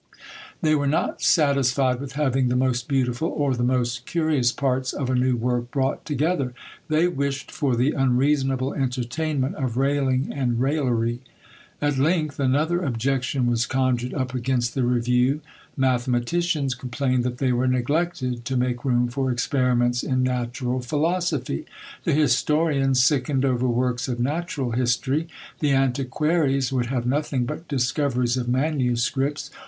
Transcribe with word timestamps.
They 0.63 0.73
were 0.73 0.87
not 0.87 1.21
satisfied 1.21 1.99
with 2.01 2.13
having 2.13 2.47
the 2.47 2.55
most 2.55 2.87
beautiful, 2.87 3.27
or 3.29 3.53
the 3.55 3.61
most 3.61 4.07
curious 4.07 4.51
parts 4.51 4.93
of 4.93 5.11
a 5.11 5.15
new 5.15 5.35
work 5.37 5.69
brought 5.69 6.05
together; 6.05 6.55
they 6.87 7.07
wished 7.07 7.51
for 7.51 7.75
the 7.75 7.91
unreasonable 7.91 8.73
entertainment 8.73 9.53
of 9.57 9.77
railing 9.77 10.33
and 10.35 10.59
raillery. 10.59 11.19
At 11.79 11.99
length 11.99 12.39
another 12.39 12.81
objection 12.81 13.45
was 13.45 13.67
conjured 13.67 14.15
up 14.15 14.33
against 14.33 14.73
the 14.73 14.81
review; 14.81 15.41
mathematicians 15.77 16.73
complained 16.73 17.23
that 17.23 17.37
they 17.37 17.51
were 17.51 17.67
neglected 17.67 18.43
to 18.45 18.57
make 18.57 18.83
room 18.83 19.07
for 19.07 19.29
experiments 19.29 20.01
in 20.01 20.23
natural 20.23 20.81
philosophy; 20.81 21.67
the 22.05 22.13
historian 22.13 22.95
sickened 22.95 23.45
over 23.45 23.67
works 23.67 24.07
of 24.07 24.19
natural 24.19 24.71
history; 24.71 25.27
the 25.59 25.69
antiquaries 25.73 26.73
would 26.73 26.87
have 26.87 27.05
nothing 27.05 27.45
but 27.45 27.67
discoveries 27.67 28.35
of 28.35 28.49
MSS. 28.49 29.11